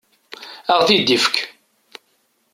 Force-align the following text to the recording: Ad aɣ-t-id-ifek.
Ad 0.71 0.71
aɣ-t-id-ifek. 0.77 1.35